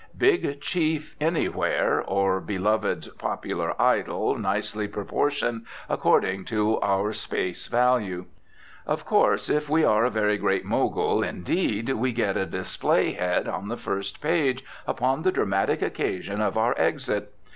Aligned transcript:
Big 0.17 0.59
Chief 0.61 1.15
anywhere, 1.21 2.01
or 2.01 2.41
beloved 2.41 3.07
popular 3.19 3.79
idol, 3.79 4.33
nicely 4.35 4.87
proportioned 4.87 5.63
according 5.87 6.43
to 6.43 6.79
our 6.79 7.13
space 7.13 7.67
value. 7.67 8.25
Of 8.87 9.05
course, 9.05 9.47
if 9.47 9.69
we 9.69 9.83
are 9.85 10.03
a 10.03 10.09
very 10.09 10.39
great 10.39 10.65
Mogul 10.65 11.21
indeed 11.21 11.87
we 11.93 12.13
get 12.13 12.35
a 12.35 12.47
display 12.47 13.11
head 13.13 13.47
on 13.47 13.67
the 13.67 13.77
first 13.77 14.21
page 14.21 14.65
upon 14.87 15.21
the 15.21 15.31
dramatic 15.31 15.83
occasion 15.83 16.41
of 16.41 16.57
our 16.57 16.73
exit. 16.79 17.31